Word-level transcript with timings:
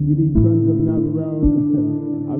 With 0.00 0.16
these 0.16 0.32
guns 0.32 0.64
up 0.64 0.80
now 0.80 0.96
I 2.32 2.39